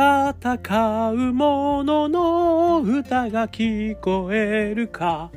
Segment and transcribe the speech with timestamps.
[0.00, 5.30] 戦う者の歌が聞こえるか。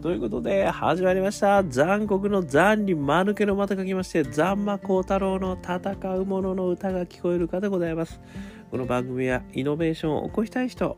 [0.00, 1.64] ということで、始まりました。
[1.64, 8.20] 残酷の残に間抜けのまた書きまして、残魔高太郎の戦う者の歌が聞こえるかでございます。
[8.70, 10.96] この番組はイノベーションを起こしたい人、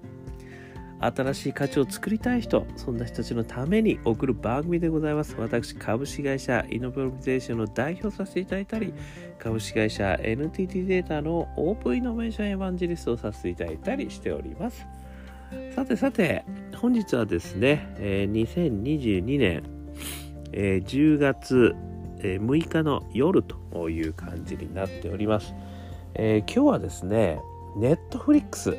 [1.00, 5.36] 新しい価値を作りたい人、そんな人たちのために送る番組でございます。
[5.38, 8.92] 私、株式会社イノベーゼーションの代表させていただいたり、
[9.38, 14.84] 株式会社 NTT データのオープンイノベーションエヴァンジリストをさせていただいたりしております。
[15.74, 16.44] さてさて、
[16.76, 19.62] 本日はですね、え、2022年、
[20.52, 21.76] え、10月、
[22.20, 25.54] え、6日の夜という感じになっております。
[26.14, 27.40] えー、今日はですね、
[27.76, 28.76] ネットフリックス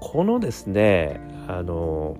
[0.00, 2.16] このですねあの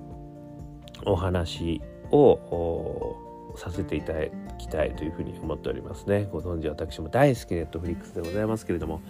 [1.07, 3.17] お話を
[3.57, 4.27] させていただ
[4.59, 6.29] きたいというふうに思っておりますね。
[6.31, 9.01] ご存知私も大好きネットフリックスでございますけれども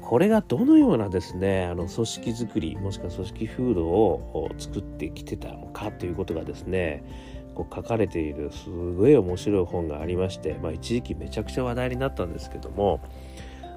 [0.00, 7.02] これがどのようなですねあの組織づくりもしくは組織風土を作ってきてたのかということがですね
[7.54, 13.00] こう書かれているすごい面白い本がありまして、まあ、一時期めちゃくちゃ話題になったんですけども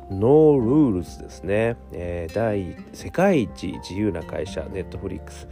[0.09, 5.47] ノールールズですね、えー、第世界一自由な会社ネットフリックス、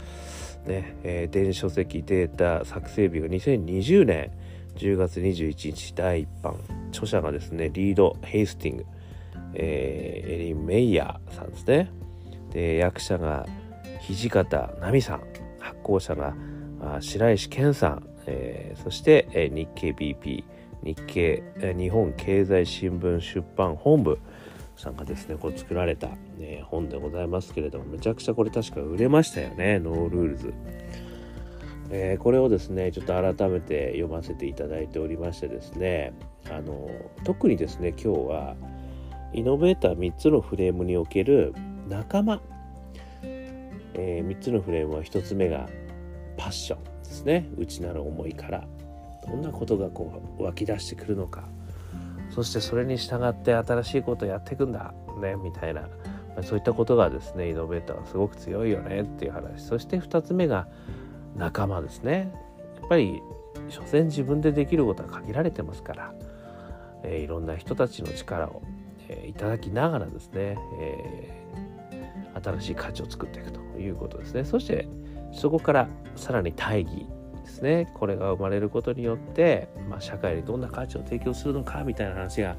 [0.66, 4.30] ねえー、電子書籍データ作成日が2020年。
[4.76, 6.56] 10月21日第1版。
[6.90, 8.86] 著者がですねリード・ヘイスティング、
[9.54, 11.90] えー、エリン・メイヤーさんですね。
[12.52, 13.46] で役者が
[14.06, 15.22] 土方奈美さん。
[15.58, 16.34] 発行者が
[17.00, 20.44] 白石健さん、えー、そして、えー、日経 BP
[20.84, 21.42] 日経、
[21.76, 24.18] 日本経済新聞出版本部。
[24.76, 30.54] さんがですねこう作られた、ね、本でございますけれどもめちゃくちゃこれ確か売れましたよねノールールズ。
[31.88, 36.14] えー、これをですねちょっと改めて読ませていただいておりましてですね
[36.50, 36.90] あの
[37.22, 38.56] 特にですね今日は
[39.32, 41.54] イノベーター3つのフレームにおける
[41.88, 42.40] 仲間、
[43.22, 45.68] えー、3つのフレームは1つ目が
[46.36, 47.48] パッションですね。
[47.56, 48.66] 内なる思いから。
[49.26, 51.48] どんなことがこう湧き出してくるのか。
[52.36, 55.88] そしてそれに従って新しいことをやっていくんだねみたいな。
[56.42, 59.64] そういったことがですねイノベーターはすごく強いよねっていう話。
[59.64, 60.68] そして2つ目が
[61.34, 62.30] 仲間ですね。
[62.78, 63.22] やっぱり
[63.70, 66.14] 所詮自分でできることは限られてますから、
[67.04, 68.60] えー、いろんな人たちの力を、
[69.08, 74.44] えー、いただきながらですね、えー、新しい価値を作っていくということですね。
[74.44, 74.86] そして
[75.32, 77.06] そこからさらに大義
[77.46, 77.90] ですね。
[77.94, 82.56] これが生まれることによって、まあ、社会にどんな価値を提供するのかみたいな話が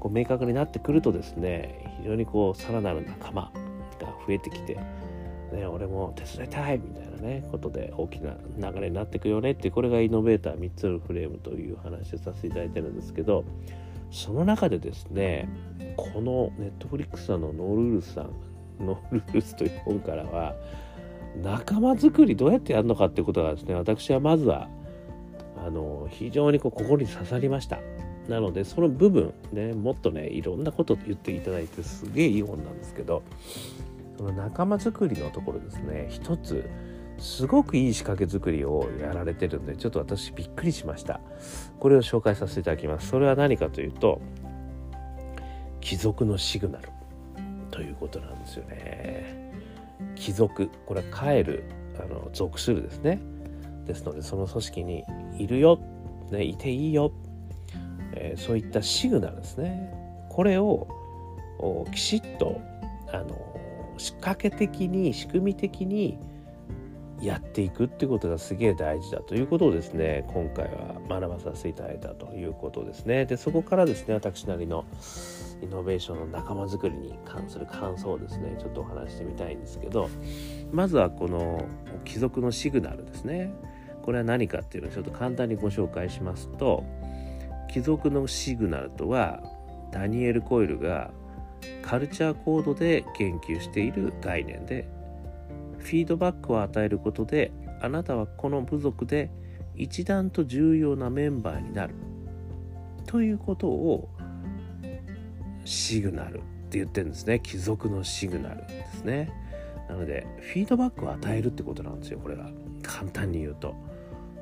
[0.00, 3.52] こう明確になってくるとですね非常にこうさらなる仲間
[4.00, 4.74] が増えてきて、
[5.52, 13.44] ね、俺も手伝いたいみたいなねことで大きな流れになっていくよねってこれがイノベーター3つのフレームという話をさせていただいてるんですけど
[14.10, 15.48] その中でですね
[15.96, 18.30] このネットフリックスさんのノールールさん
[18.80, 20.54] ノールールスという本からは
[21.42, 24.68] 仲間づくりどうやってやるのかってことがですね私はまずは
[25.56, 27.80] あの非常にこう心に刺さりました。
[28.28, 33.22] なのでその部分ねもっとねいろんなこと言っていただいてすげえいい本なんですけど
[34.16, 36.68] その仲間づくりのところですね一つ
[37.18, 41.20] すごくいい仕掛け作りをやられてるんでちょっと私びっくりしました。
[41.78, 43.08] これを紹介させていただきます。
[43.08, 44.20] それは何かというと
[45.80, 46.88] 貴族のシグナル
[47.70, 49.43] ということなんですよね。
[50.16, 51.64] 帰属これは帰る
[51.98, 53.20] あの属するですね。
[53.86, 55.04] ですのでその組織に
[55.38, 55.78] いるよ、
[56.30, 57.12] ね、いていいよ、
[58.14, 59.92] えー、そういったシグナルですね。
[60.30, 60.88] これを
[61.92, 62.60] きちっと
[63.12, 66.18] あの仕掛け的に仕組み的に
[67.20, 70.24] やっていくってことがすげえ大事だということをですね。
[70.28, 73.26] 今回は学ばさせていただいたということですね。
[73.26, 74.84] でそこからですね私なりの
[75.64, 80.08] イノベーションの仲間づくりに関する感想をですねちょっとお話してみたいんですけど
[80.72, 81.66] まずはこの
[82.04, 83.52] 貴族のシグナルですね。
[84.02, 86.84] これは何かっていうのをちょっと簡単にご紹介しますと
[87.72, 89.42] 貴族のシグナルとは
[89.92, 91.10] ダニエル・コイルが
[91.80, 94.86] カルチャーコードで研究している概念で
[95.78, 97.50] フィードバックを与えることで
[97.80, 99.30] あなたはこの部族で
[99.74, 101.94] 一段と重要なメンバーになる。
[103.06, 104.08] ということを
[105.64, 106.40] シグナルっ
[106.70, 107.40] て言ってるんですね。
[107.40, 109.30] 貴族のシグナルですね。
[109.88, 112.48] なのでフィードバックを与えるってことなんですよこれが。
[112.82, 113.74] 簡単に言うと。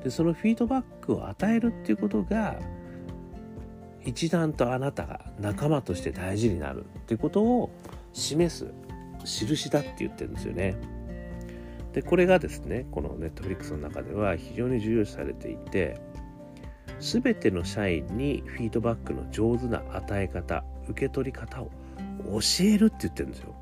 [0.03, 2.59] でそのフィードバックを与えるっていうことが
[4.05, 7.71] 一段とあなたが仲間として大事になるっていうことを
[8.13, 8.73] 示す
[9.25, 10.77] 印だって言ってるんですよね。
[11.93, 16.01] でこれがですねこのネットフリックスの中では非常に重要視されていて
[17.01, 21.71] 全ての社員にフィードバックの上手な与え方受け取り方を
[22.25, 23.55] 教えるって言ってるんですよ。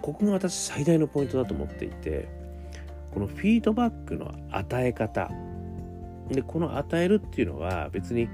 [0.00, 2.28] ここが私最大のポイントだと思っていて
[3.12, 5.30] このフィードバックの与え方
[6.28, 8.28] でこの与えるっていうのは別に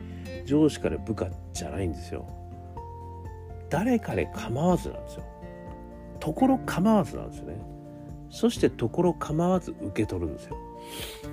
[0.46, 2.26] 上司から部下じゃないんですよ。
[3.70, 5.24] 誰かで構わずなんですよ。
[6.20, 7.56] ところ構わずなんですよね。
[8.30, 10.56] そしてところ構わず受け取るんですよ。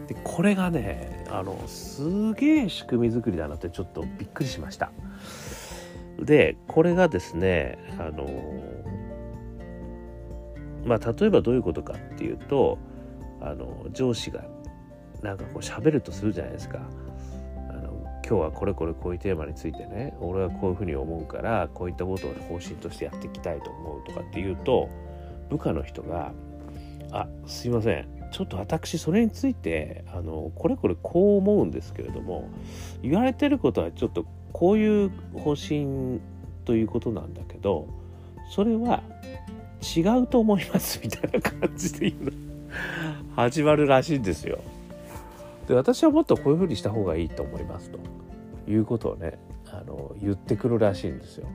[0.08, 4.92] でこれがねあのすげえ仕組み作りだなってちょっとびっくりしました。
[6.20, 8.28] でこれがですねあの
[10.86, 12.78] まあ例えばどういうことかっていうと
[13.42, 14.46] あの上司が
[15.22, 16.80] なんかこう喋るとするじゃないですか。
[17.70, 24.90] あの今日はこれこれこういうテーマについてね俺はこういうふうに思うからこういったことを方針としてやっていきたいと思うとかっていうと
[25.50, 26.32] 部下の人が
[27.12, 28.16] 「あすいません。
[28.32, 32.50] ちょっと私それについてあのこれこれこう思うんですけれども
[33.02, 34.26] 言われてることはちょっと
[34.56, 36.22] こういう方針
[36.64, 37.90] ということなんだけど
[38.50, 39.04] それは
[39.82, 42.32] 違うと思いますみたいな感じで言うの
[43.36, 44.60] 始まるらしいんですよ。
[45.68, 48.00] で私はもっとこういうふうにした方がいいと思いますと
[48.72, 49.38] いうことをね
[49.74, 51.50] あの言ってくるらしいんですよ。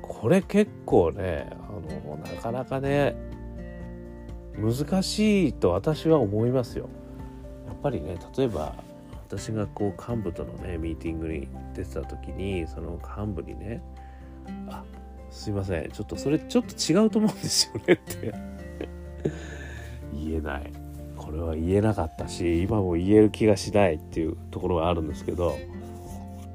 [0.00, 3.16] これ結構ねあのなかなかね
[4.56, 6.88] 難しいと私は思いますよ。
[7.66, 8.87] やっぱりね例えば
[9.28, 13.82] 私がこう幹部とのねミーティングに出てた時にその幹部にね
[14.68, 14.82] 「あ
[15.30, 15.90] すいません。
[15.90, 18.32] ちょっとそれちょっと違うと思うんですよね」って。
[20.14, 20.72] 言えない。
[21.16, 25.56] これは言えなかったし今も言える気がしないっていうところがあるんですけど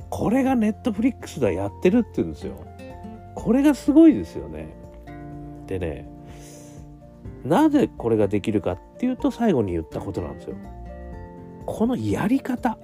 [0.10, 2.56] これがネットフリックスでやってるって言うんですよ。
[3.36, 4.74] これがすごいですよね。
[5.68, 6.10] でね
[7.46, 10.56] なぜこれができるかっていうと最後に言ったことなんですよ。
[11.65, 12.77] このやり方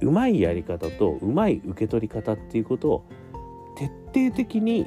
[0.00, 3.04] うまいやり方とうまい受け取り方っていうことを
[3.76, 3.86] 徹
[4.28, 4.86] 底的に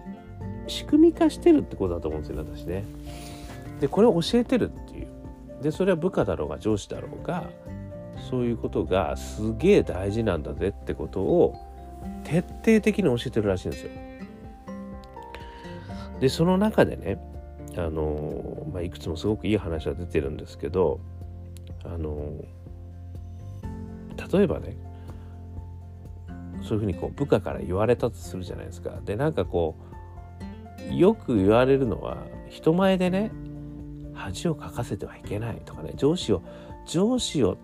[0.67, 2.83] 仕組み化してるってことだと思うんですよね私ね。
[3.79, 5.07] でこれを教えてるっていう
[5.61, 7.49] でそれは部下だろうが上司だろうが
[8.29, 11.55] そういうことがすげえ大事なんだぜってことを
[12.23, 13.91] 徹底的に教えてるらしいんですよ。
[16.19, 17.19] でその中でね
[17.77, 20.99] あの、まあ、いくつもすごくいい話は出てるんですけど
[21.85, 22.33] あの
[24.31, 24.77] 例えばね
[26.63, 28.91] そういうふうにこう部下から言われたとするじゃないですか。
[29.05, 29.75] でなんかこ
[30.91, 32.17] うよく言われるのは
[32.49, 33.31] 人前でね
[34.13, 36.41] 恥をかかせてはいけないとかね上司を
[36.85, 37.57] 上司を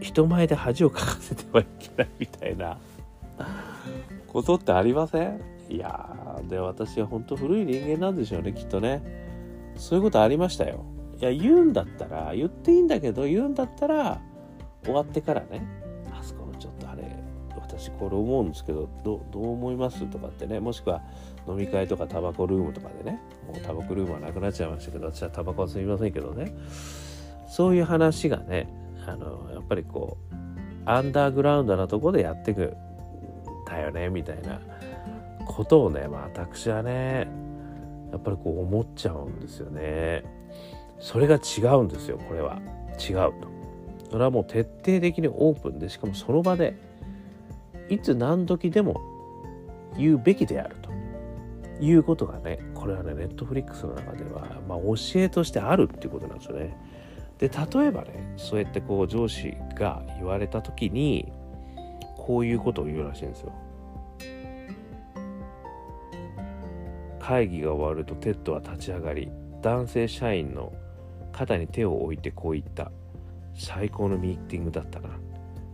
[0.00, 2.78] 人前で恥をかかせてはいけないみたいな
[4.26, 5.40] ことってありません？
[5.68, 9.22] いやで私は本当古い人間なんでしょうねきっとね。
[9.76, 10.84] そういうことありましたよ。
[11.20, 14.20] いや言うんだったら言っていいんだけど言うんだったら
[14.84, 15.62] 終わってからね
[16.10, 17.02] あそこのちょっとあれ
[17.54, 21.02] 私これ思うんですけどどどう思いますとかってねもしくは
[21.48, 26.54] 飲み会とかタバコルームとかでねもうタバコルームはなくなっちゃいましたけど私はタバコはすみませんけどね
[27.48, 28.68] そういう話がね
[29.06, 30.34] あのやっぱりこう
[30.84, 32.74] アンダーグラウンドなとこでやってくん
[33.66, 34.60] だよねみたいな
[35.46, 37.28] ことをね、まあ、私はね
[38.10, 40.22] やっぱりこう思っちゃうんですよね。
[41.00, 42.60] それが違うんですよこれは。
[42.98, 43.51] 違うと。
[44.12, 46.76] それはもう徹底的にオープンでしかもその場で
[47.88, 49.00] いつ何時でも
[49.96, 50.90] 言うべきであると
[51.82, 56.76] いうことがねこれはねネットフリックスの中では、まあ、教えとしてあるっていうことなんですよね。
[57.38, 61.32] で例えばねそうやってこう上司が言われた時に
[62.18, 63.52] こういうことを言うらしいんですよ。
[67.18, 69.30] 会議が終わるとテッドは立ち上がり
[69.62, 70.70] 男性社員の
[71.32, 72.92] 肩に手を置いてこう言った
[73.54, 75.08] 最高のミーティングだったな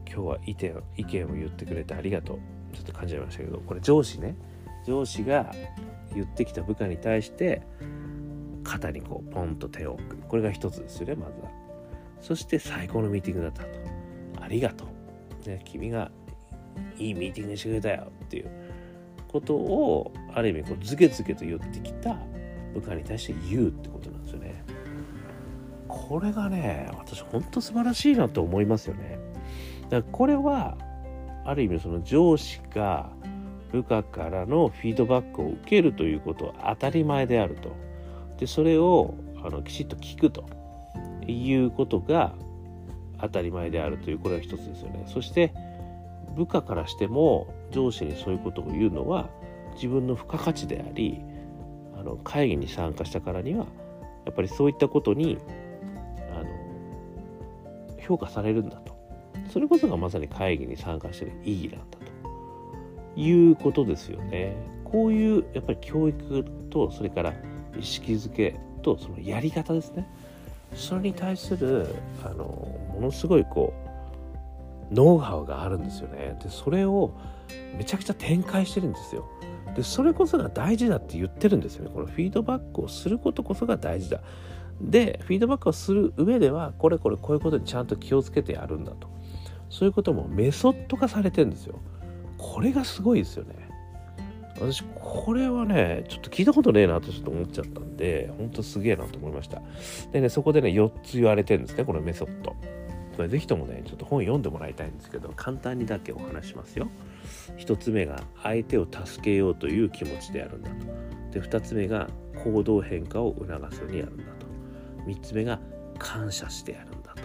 [0.07, 2.39] 今日は意見意見を言ってくれてありがとう。
[2.75, 3.59] ちょっと感じましたけど。
[3.61, 4.37] これ上司ね。
[4.87, 5.53] 上司が
[6.15, 7.63] 言ってきた部下に対して
[8.65, 10.17] 肩にこうポンと手を置く。
[10.17, 11.51] これが一つですよねまずは。
[12.21, 13.69] そして最高のミーティングだったと。
[14.41, 14.85] ありがと
[15.47, 16.11] う、ね、君が
[16.97, 18.11] いいミーティングしてくれたよ。
[18.25, 18.69] っていう。
[19.29, 22.17] ことをある意味こうズケズケと言ってきた
[22.75, 24.58] 部下に対して言うってことなんですよね。
[26.09, 29.19] これがね私ほんと素晴らしいなと思いますよね
[29.91, 30.77] だからこれは
[31.45, 33.11] ある意味その上司が
[33.73, 37.77] 部下からのフィードバックを受けるということは当たり前であると。
[38.39, 40.45] で、それをあのきちっと聞くと
[41.27, 42.35] いうことが
[43.21, 45.05] 当たり前であるという、これは一つですよね。
[45.07, 45.53] そして、
[46.37, 49.29] 部下からしても上司にそういうことを言うのは
[49.75, 51.21] 自分の付加価値であり、
[51.99, 53.67] あの会議に参加したからには、
[54.25, 55.39] やっぱりそういったことに
[58.09, 58.97] 評価されるんだと。
[59.53, 62.09] それこそがまさに会議に参加してる意義なんだと。
[63.21, 64.57] いうことですよね。
[64.85, 67.35] こういうやっぱり教育とそれから
[67.79, 70.09] 意識づけとそのやり方ですね。
[70.75, 71.87] それに対する
[72.25, 72.45] あの
[72.95, 73.75] ものすごいこ
[74.91, 76.39] うノウハウがあるんですよね。
[76.43, 77.13] でそれを
[77.77, 79.29] めちゃくちゃ展開してるんですよ。
[79.75, 81.91] でそれこそが大事だって言ってるんですよね。
[81.93, 84.21] このフィードバックをすることこそが大事だ。
[84.81, 89.09] でフィードバックをする上ではこれこれこういうことにちゃんと気をつけてやるんだと。
[89.71, 91.79] そういうこともメソッド化されてるんですよ。
[92.39, 93.69] これがすごいですよね。
[94.61, 99.63] 私これはねちょっと聞いたことねえなとちょっと思っちゃったんでほんとすげえなと思いました。
[100.13, 102.57] でねそこでね4つ言われてるんですねこのメソッド。
[103.17, 106.89] これぜひともねちょっと本読んでもらいたいんですけど簡単にだけお話しますよ。
[107.59, 110.87] 1つ目が相手を助けようという気持ちでやるんだと。
[111.33, 112.09] で2つ目が
[112.45, 114.38] 行動変化を促すようにやるんだと。
[115.09, 115.59] 3つ目が
[115.99, 117.23] 感謝してやるんだと。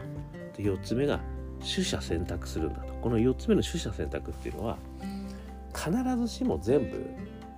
[0.58, 1.20] で4つ目が
[1.60, 2.94] 取捨選択するんだと。
[2.96, 4.78] この4つ目の取捨選択っていうのは
[5.76, 7.10] 必ずしも全部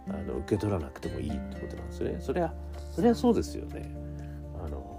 [0.09, 2.17] あの受け取らなくてもいいってことなんですね。
[2.19, 2.53] それは
[2.91, 3.95] それはそうですよね。
[4.63, 4.93] あの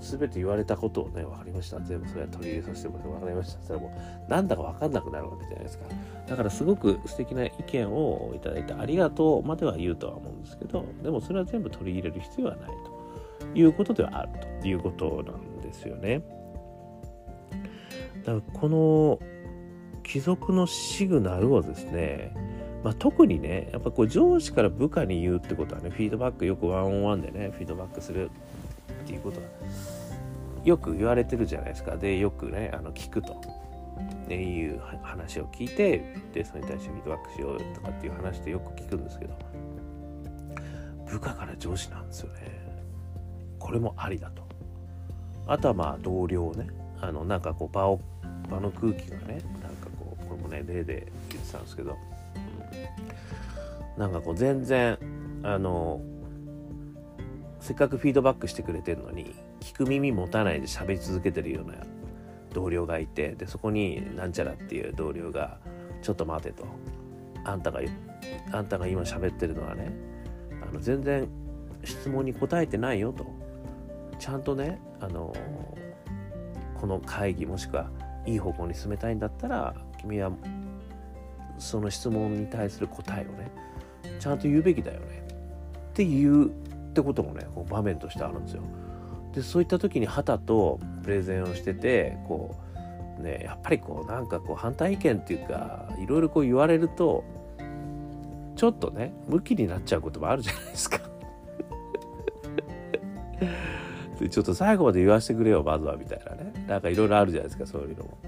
[0.00, 1.80] 全て言われたことをね分かりました。
[1.80, 3.62] 全部それは取り入れさせてもらって分かりました。
[3.62, 5.84] それもなんだか分かんなくなるわけじゃないですか。
[6.26, 12.91] だからすごく素敵な意見をいただいてありがとうまでは言うとは思うんですけどでもそれは全部取り入れる必要はないと。
[13.54, 16.22] いうことではあるということなんですよね。
[18.24, 19.18] だからこの
[20.02, 22.34] 貴族のシグナルをですね、
[22.84, 28.30] まあ、特にねやっぱこう上司から部下に言うってことはねフィードバックよくワンオンワンでねフィードバックする
[29.04, 29.46] っていうことは
[30.64, 31.96] よく言われてるじゃないですか。
[31.96, 33.40] でよくねあの聞くと。
[34.24, 39.36] っていう話を聞いてでそれに対してフィードバックしようとかっていう話でよく聞くんですけど
[41.06, 42.51] 部下から上司なんですよね。
[43.72, 44.42] これもありだと。
[45.46, 46.66] あとはまあ同僚ね。
[47.00, 48.00] あのなんかこう場を
[48.50, 51.96] 場の空気がねなんかこうこれもね例で言ってたんですけど。
[53.96, 54.98] なんかこう全然
[55.42, 56.02] あの
[57.60, 61.74] せっかくフィードバックしてくれてるのに聞く耳持たないで喋り続けてるような
[62.52, 65.58] 同僚がいてでそこになんちゃらっていう同僚が
[66.02, 66.64] 「ちょっと待て」と
[67.44, 67.80] 「あんたが
[68.52, 69.92] あんたが今喋ってるのはね
[70.62, 71.26] あの全然
[71.84, 73.41] 質問に答えてないよ」と。
[74.22, 75.34] ちゃんとねあの
[76.80, 77.90] この会議もしくは
[78.24, 80.30] いい方向に進めたいんだったら君は
[81.58, 83.50] その質問に対する答えをね
[84.20, 85.26] ちゃんと言うべきだよね
[85.90, 86.50] っていうっ
[86.92, 88.62] てこともねこう場面としてあるんですよ。
[89.34, 92.54] でそういった時に旗とプレゼンをしててこ
[93.18, 97.24] うねやっぱりこうなんかこう反対意見っていうかいろいろこう言われると
[98.54, 101.11] ちょっとねムキになっちゃうこともあるじゃないですか。
[104.22, 106.66] でちょっと最後まで言わせてくれよまずはみたいなね。
[106.68, 108.18] なんかいろいろあるじゃないですかそういうのも。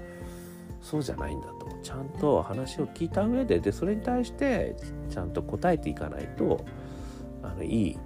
[0.81, 1.69] そうじゃないんだと。
[1.81, 4.75] ちゃんと話を聞いた上ででそれに対して
[5.09, 6.65] ちゃんと答えていかないと
[7.43, 7.97] あのいい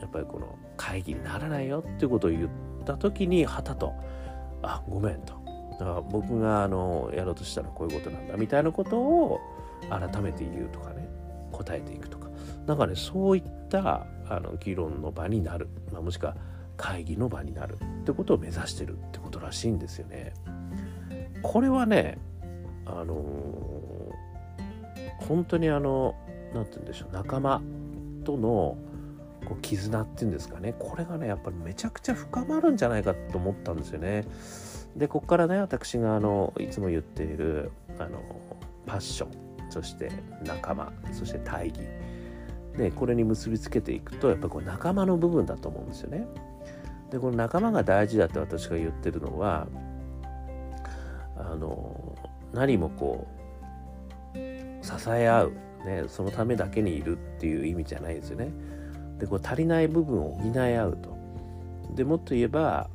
[0.00, 2.48] やっぱりこの会議にならないよっていうことを言っ
[2.84, 3.92] た時にはたと
[4.62, 5.42] 「あごめん」と。
[6.12, 9.40] 僕があのやろうとしたらこういうことなんだみたいなことを
[9.90, 11.08] 改めて言うとかね。
[11.50, 12.28] 答えていくとか。
[12.66, 16.36] なんかねそういったあの議論の場になる、まあ、もしくは
[16.82, 20.34] 会議の場になるってことを目指してるってことらしいんですよね。
[21.40, 22.18] これはね
[22.84, 26.16] あのー、本当にあの
[26.52, 27.62] 何て言うんでしょう仲間
[28.24, 28.76] との
[29.46, 34.26] こう絆っていうんですかねこれがねやっぱりめちゃくちゃ深まるんじゃないかと思ったんですよね。
[34.96, 37.70] でここからね私があのいつも言っている
[38.00, 38.20] あの
[38.86, 40.10] パッションそして
[40.44, 41.78] 仲間そして大義
[42.76, 46.26] でこれに結びつけていくとやっぱこう仲間の部分だと思うんですよね。
[47.12, 49.68] でこの仲間が大事だって私が言ってるのは
[51.36, 52.16] あの
[52.54, 53.28] 何もこ
[54.34, 54.36] う
[54.82, 55.52] 支え合う、
[55.84, 58.50] ね、そのためだけにいるっていう意味じゃないですよね。
[59.18, 61.16] でこう足りない部分を補い合うと。
[61.94, 62.88] でもっと言えば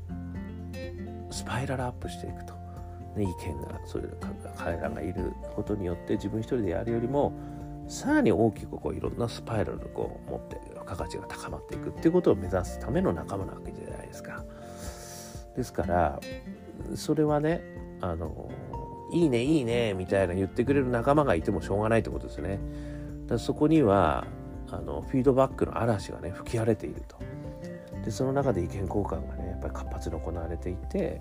[1.30, 2.56] スパイラルアップしていくと。
[3.16, 4.08] ね、意見がそれ
[4.58, 7.34] 彼らがいることによって自分一人でやるよりも
[7.88, 13.87] さらに大きくこういろんなスパイラルをこう持って価値が高まっていくっていうことを目指すための仲間なわけじゃないで。
[15.58, 16.20] ですから
[16.96, 17.62] それはね
[18.00, 18.50] あの
[19.12, 22.60] いいねいいねみたいな言ってくれる仲間がいてもしょうがないってことですね。
[23.26, 24.26] だそこには
[24.70, 27.18] あのフィードバックの嵐がね吹き荒れていると。
[28.06, 31.20] でその中で意見交換がねやっぱり活発に行われていて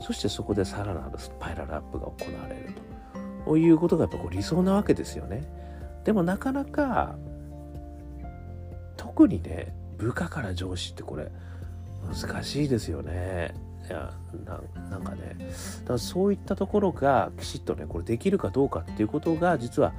[0.00, 2.74] そしてそこでさらなるスパイラルアップが行われる
[3.46, 5.42] ということがやっぱこう理想なわけですよね。
[6.04, 7.16] でもなかなか
[8.96, 11.30] 特にね部下から上司ってこれ
[12.10, 13.67] 難しいですよね。
[13.88, 14.12] いや
[14.90, 15.36] なんかね
[15.80, 19.94] だからそういったところがきちっとねこれできるかどうかっていうことが実は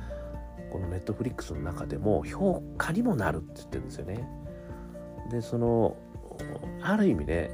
[0.72, 4.27] このネットフリックスの中でも評価にもなるって言ってるんですよね。
[5.31, 5.98] でその
[6.81, 7.50] ある意味ね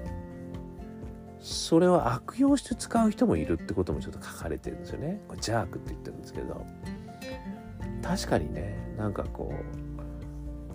[1.39, 5.21] それを悪用して使う人もいるってこともちょっと書かれてるんですよね。
[5.27, 6.65] これジャークって言ってるんですけど
[8.01, 9.53] 確かにねなんかこ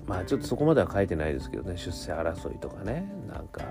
[0.06, 3.62] うまあちょっとそこまでは書いてないですけどね出世争いとかねなんか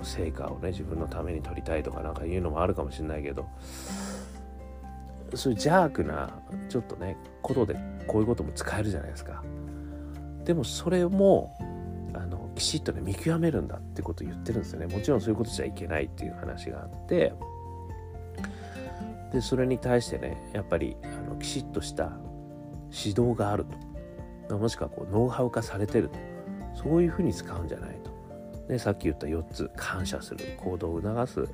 [0.00, 3.46] の成果をね自分のために取りたいとかなんかいうのもあるかもしれないけど
[5.34, 6.30] そういう邪悪な
[6.68, 7.76] ちょっとねことで
[8.06, 9.42] こういうことも使えるじゃないですか。
[10.44, 11.56] でもそれも
[12.14, 14.86] あのきちっとね見極めるんだってことを言ってるんですよね。
[14.86, 17.32] もちろんそういうことじゃいけないっていう話があって
[19.32, 22.10] でそれに対してねやっぱりあのきちっとした
[22.90, 23.64] 指導がある
[24.48, 24.58] と。
[24.58, 26.18] もしくはこうノウハウ化されてると。
[26.74, 28.09] そういうふうに使うんじゃないと、
[28.70, 31.48] でさっき言った4つ感謝する行動を促す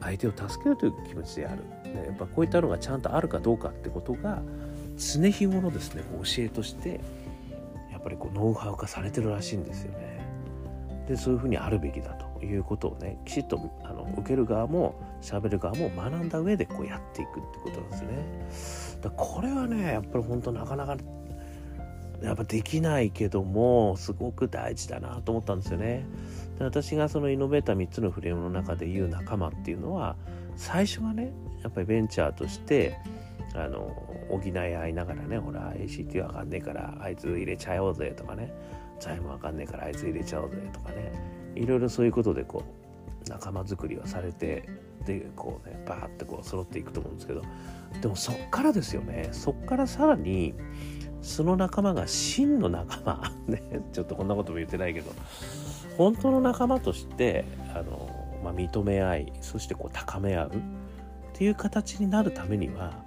[0.00, 4.40] 相手を助けるという気持ちである、ね、やっぱこういったのがちゃんとあるかどうかってことが
[4.96, 7.00] 常日頃ですね教えとして
[7.90, 10.20] やっぱりこうノウハウ化されてるらしいんですよね。
[11.08, 19.00] でそういうふうにあるべきだということをねきちっとあの受ける側も喋る側も学んだ上でこうやっていくってことなんですね。
[19.02, 20.96] だこれはねやっぱり本当なかなか
[22.22, 26.04] やっぱできないけどもすごく大事だなと思ったんですよね。
[26.58, 30.16] で私がそのイノベーター3つのフレームの中で言う仲間っていうのは
[30.56, 32.96] 最初はねやっぱりベンチャーとして
[33.54, 33.96] あの
[34.28, 38.52] 補い合いながらねほら ACT わかんねえからあいつ入れちゃおうぜとかね
[39.00, 41.12] 財務わかんねえからあいつ入れちゃおうぜとかね
[41.56, 42.62] いろいろそういうことでこ
[43.26, 44.68] う仲間作りはされて
[45.04, 47.42] でこうねバーってこう揃っていくと思うんですけど
[48.00, 50.54] でもそっからですよねそっからさらに
[51.22, 53.32] その仲間が真の仲間。
[53.46, 53.62] ね
[53.92, 55.12] ちょっとこんなことも言ってないけど。
[55.96, 58.08] 本当の仲間としてあの、
[58.42, 60.50] まあ、認め合いそしてこう高め合う。
[60.50, 60.52] っ
[61.34, 63.02] ていう形になるためには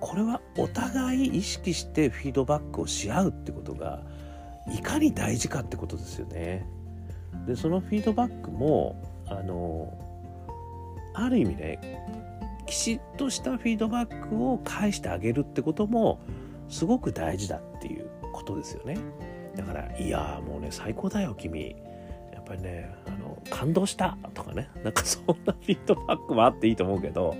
[0.00, 4.02] これはお互い意識してフィードバックをし合うってことが
[4.74, 6.66] いかに大事かってことですよね。
[7.46, 9.92] でそのフィードバックもあの
[11.12, 11.78] ある意味ね
[12.66, 16.20] きちっとしたフィードバックを返してあげるってことも
[16.74, 18.98] すごく大事だっていうことですよね。
[19.54, 21.76] だから「いやもうね最高だよ君」
[22.34, 24.68] やっぱりねあの感動したとかね。
[24.82, 27.36] なんかそんなフィードバックもあっていいと思うけど。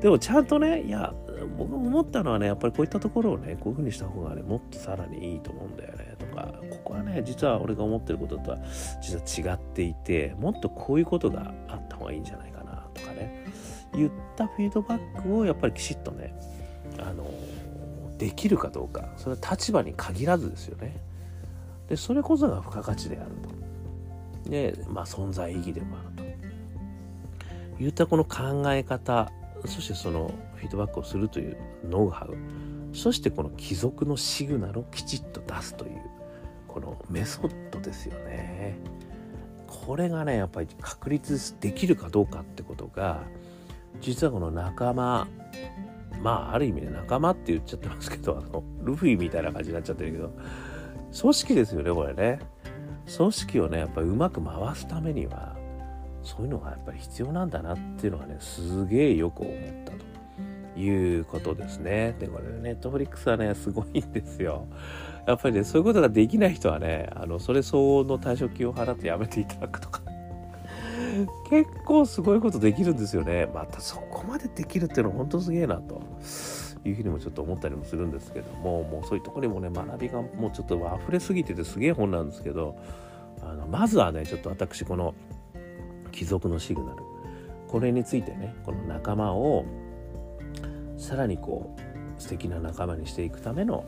[0.00, 1.14] でもちゃんとねいや
[1.58, 6.16] 僕思ったのはねやっぱりこういったところをねこういうふうにした方がねもっとさらにいいと思うんだよね。
[6.18, 8.58] とかここはね実は俺が思ってることとは
[9.00, 13.44] 実は違っていてもっとこういうことがあった方がいいんじゃないかなとかね。
[13.92, 16.34] 言ったフィードバックをやっぱりきちっとね
[16.98, 17.24] あの
[18.20, 21.02] できるかどうかそれは立場に限らずですよね。
[21.88, 23.30] でそれこそが付加価値である
[24.44, 24.50] と。
[24.50, 26.24] でまあ存在意義でもあると。
[27.78, 29.32] 言ったこの考え方
[29.64, 31.56] そしてそのフィードバックをするという
[31.88, 32.36] ノウハウ
[32.92, 36.02] そしてこの貴族のシグナルをきちっと出すという
[36.68, 38.78] このメソッドですよね。
[39.66, 43.22] これがねやっぱり確立できるかどうかってことが
[44.02, 45.26] 実はこの仲間
[46.20, 50.32] まあある意味で仲間って言っちゃってますけどあのルフィみたいな感じになっちゃってるけど
[51.20, 52.38] 組織ですよねこれね。
[53.16, 55.56] 組織をねやっぱりうまく回すためには
[56.22, 59.54] そういうのがやっぱり必要なんだなっていうのがねすげえよく思っ
[59.84, 62.14] たということですね。
[62.20, 64.68] でこれネットフリックスはねすごいんですよ。
[65.26, 70.02] やっぱりねそういうことができない人はねあのそれ相応の退職金を払ってやめていただくとか。
[71.48, 73.46] 結構すごいことできるんですよね。
[73.52, 76.00] またそこまでできるっていうのは本当すげえなと
[76.84, 82.76] いうふうにもちょっと思ったりもするんですけどももうそういうとこにもね学びがもうちょっと溢れすぎててすげえ本なんですけど
[83.42, 85.14] あのまずはねちょっと私この
[86.12, 87.02] 貴族のシグナル
[87.68, 89.64] これについてねこの仲間を
[90.96, 91.74] さらにこ
[92.18, 93.84] う素敵な仲間にしていくための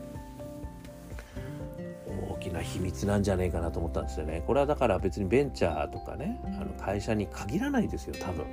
[2.43, 4.43] きな秘密なんじゃねえかなと思ったんですよね。
[4.45, 8.45] これはだから別にベンチャーとかねあの会社に限らないですよ多分。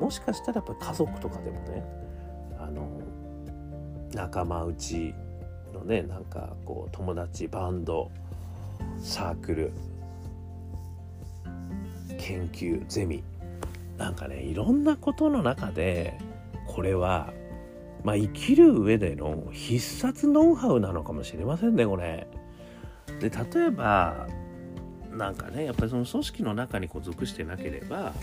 [0.00, 1.84] もしかしたらやっぱり家族とかでもね
[2.58, 2.88] あの
[4.14, 5.14] 仲間内
[5.74, 8.10] のねなんかこう友達バンド
[9.00, 9.72] サークル
[12.18, 13.24] 研究ゼミ
[13.96, 16.18] なんかねいろんなことの中で
[16.66, 17.32] これは
[18.04, 22.28] まあ生きる上での必殺ノウハウなのかもしれませんねこれ。
[23.20, 24.28] で例えば
[25.10, 28.14] なんかねやっぱりその組織の中にこう属してなければ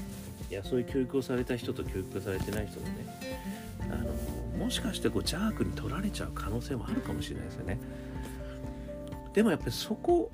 [0.49, 3.05] いやそういう教育をされた人と教育をされてない人もね
[3.81, 7.79] あのもしかしてこう邪悪に取られちゃう可能性もあるかもしれないですよね。
[9.33, 10.31] でもやっぱりそこ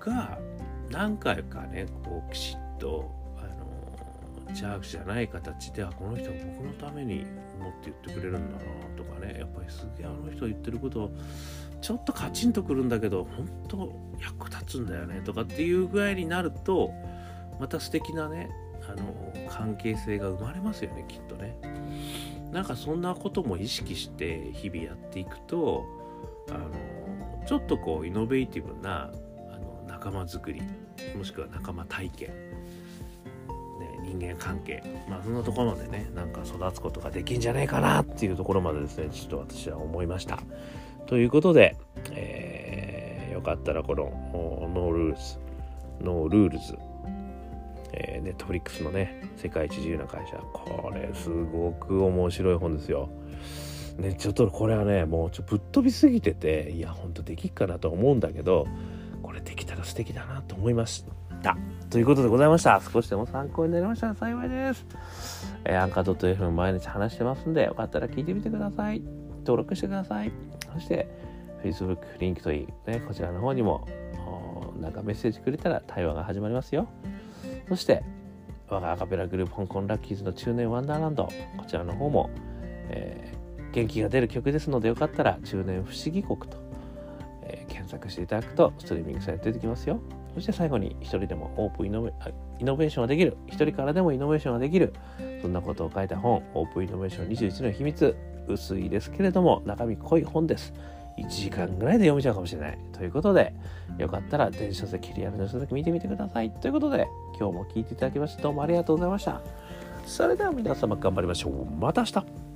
[0.00, 0.38] が
[0.90, 7.26] 何回かねこうきちっとあの邪悪じゃない形ではこの人は僕のために
[7.60, 8.60] 思って言ってくれるんだな
[8.96, 11.10] とかねやっぱりすげえあの人言ってること
[11.80, 16.92] ちょっとカチンとくるんだけど本当役立つんだよねとかっていう具合になると
[17.58, 18.50] また素敵なね
[18.88, 21.56] あの関係性が生まれますよねきっとね。
[22.52, 25.86] なんかそんなことも意識して日々やっていくと
[26.48, 29.10] あのちょっとこうイノベーティブな
[29.52, 30.62] あの仲間づくり
[31.16, 32.34] もしくは仲間体験、ね、
[34.02, 40.40] 人間関係まあそんなところでねなんか育つことができんじゃねえかなっていうところまでですねちょっと私は思いました。
[41.10, 41.76] ということで、
[42.12, 44.12] えー、よかったらこの
[44.72, 45.38] ノールールズ
[46.00, 46.78] ノールールズ
[47.92, 53.10] えー、ネットフリックスのね世界一自由な会社これすごく面白い本ですよ。
[53.98, 58.68] ね、ちょっとこれはねもうちょっとぶっ飛びすぎてていやほんとできっかなと思うんだけど
[59.20, 61.04] これできたら素敵だなと思いまし
[61.42, 61.56] た。
[61.90, 62.80] ということでございました。
[62.80, 64.86] 少しでも参考になりましたら幸いです、
[65.64, 69.02] えー、アンカー .fm 毎日話してますんでよかったら聞いてみてください。
[69.40, 70.49] 登録してください。
[70.72, 71.08] そして
[71.62, 73.86] Facebook リンクといい、ね、こちらの方にも
[74.80, 76.88] なんかメッセージくれたら対話が始まりますよ。
[77.68, 78.02] そして
[78.68, 82.30] 我がアカペラグループ香港ラッキーズの中年ワンダーランドこちらの方も、
[82.88, 86.56] えー、元気が出る曲ですのでよかったら中年不思議国と、
[87.42, 90.00] えー、検索していただくとストリーミングサイト出てきますよ。
[90.34, 92.12] そして最後に一人でもオープンイノベ
[92.60, 94.94] イノベーションができる一人からでもイノベーションができる
[95.42, 98.16] そんなことを書いた本オープンイノベーション21の秘密
[98.50, 100.72] 薄いですけれども中身濃い本です
[101.20, 102.78] 1時間ぐらいで読めちゃうかもしれない。
[102.92, 103.52] ということで、
[103.98, 106.50] よかったら電子書籍、リアルの書籍見てみてください。
[106.50, 107.08] ということで、
[107.38, 109.40] 今日も聴いていただきましてどうもありがとうございました。
[110.06, 111.66] それでは皆様頑張りましょう。
[111.78, 112.49] また明日